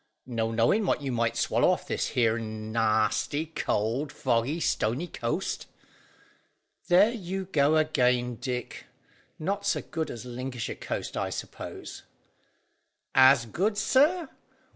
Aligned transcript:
"No 0.25 0.49
knowing 0.49 0.87
what 0.87 1.03
you 1.03 1.11
might 1.11 1.37
swallow 1.37 1.69
off 1.69 1.87
this 1.87 2.07
here 2.07 2.39
nasty, 2.39 3.45
cold, 3.45 4.11
foggy, 4.11 4.59
stony 4.59 5.05
coast." 5.05 5.67
"There 6.87 7.11
you 7.11 7.45
go 7.45 7.77
again, 7.77 8.37
Dick; 8.37 8.87
not 9.37 9.63
so 9.63 9.79
good 9.79 10.09
as 10.09 10.25
Lincolnshire 10.25 10.73
coast, 10.73 11.15
I 11.15 11.29
suppose?" 11.29 12.01
"As 13.13 13.45
good, 13.45 13.77
sir? 13.77 14.29